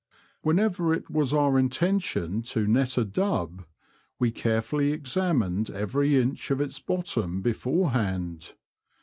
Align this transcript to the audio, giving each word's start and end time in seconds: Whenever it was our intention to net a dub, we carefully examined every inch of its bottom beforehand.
Whenever 0.41 0.95
it 0.95 1.11
was 1.11 1.31
our 1.31 1.59
intention 1.59 2.41
to 2.41 2.65
net 2.65 2.97
a 2.97 3.05
dub, 3.05 3.65
we 4.17 4.31
carefully 4.31 4.93
examined 4.93 5.69
every 5.69 6.19
inch 6.19 6.49
of 6.49 6.59
its 6.59 6.79
bottom 6.79 7.43
beforehand. 7.43 8.55